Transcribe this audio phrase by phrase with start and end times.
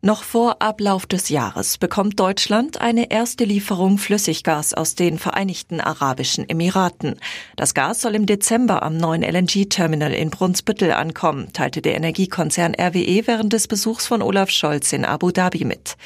[0.00, 6.48] Noch vor Ablauf des Jahres bekommt Deutschland eine erste Lieferung Flüssiggas aus den Vereinigten Arabischen
[6.48, 7.16] Emiraten.
[7.56, 13.26] Das Gas soll im Dezember am neuen LNG-Terminal in Brunsbüttel ankommen, teilte der Energiekonzern RWE
[13.26, 15.96] während des Besuchs von Olaf Scholz in Abu Dhabi mit.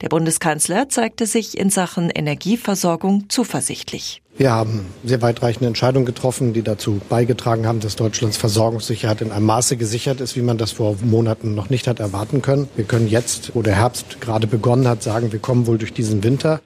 [0.00, 4.22] Der Bundeskanzler zeigte sich in Sachen Energieversorgung zuversichtlich.
[4.40, 9.44] Wir haben sehr weitreichende Entscheidungen getroffen, die dazu beigetragen haben, dass Deutschlands Versorgungssicherheit in einem
[9.44, 12.66] Maße gesichert ist, wie man das vor Monaten noch nicht hat erwarten können.
[12.74, 16.24] Wir können jetzt, wo der Herbst gerade begonnen hat, sagen, wir kommen wohl durch diesen
[16.24, 16.62] Winter.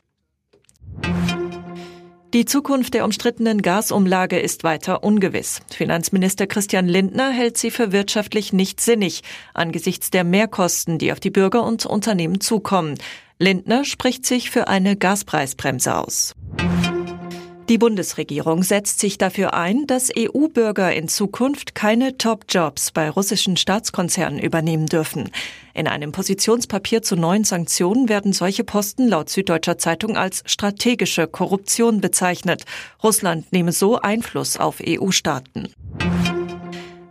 [2.33, 5.59] Die Zukunft der umstrittenen Gasumlage ist weiter ungewiss.
[5.75, 9.22] Finanzminister Christian Lindner hält sie für wirtschaftlich nicht sinnig
[9.52, 12.95] angesichts der Mehrkosten, die auf die Bürger und Unternehmen zukommen.
[13.41, 16.36] Lindner spricht sich für eine Gaspreisbremse aus.
[17.71, 24.39] Die Bundesregierung setzt sich dafür ein, dass EU-Bürger in Zukunft keine Top-Jobs bei russischen Staatskonzernen
[24.39, 25.31] übernehmen dürfen.
[25.73, 32.03] In einem Positionspapier zu neuen Sanktionen werden solche Posten laut Süddeutscher Zeitung als strategische Korruption
[32.03, 32.65] bezeichnet.
[33.03, 35.71] Russland nehme so Einfluss auf EU-Staaten.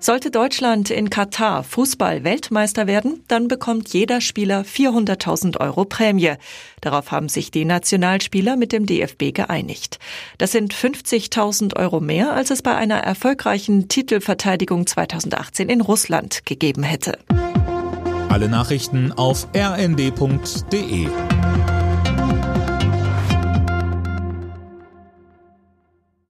[0.03, 6.33] Sollte Deutschland in Katar Fußball-Weltmeister werden, dann bekommt jeder Spieler 400.000 Euro Prämie.
[6.81, 9.99] Darauf haben sich die Nationalspieler mit dem DFB geeinigt.
[10.39, 16.83] Das sind 50.000 Euro mehr, als es bei einer erfolgreichen Titelverteidigung 2018 in Russland gegeben
[16.83, 17.17] hätte.
[18.27, 21.07] Alle Nachrichten auf rnd.de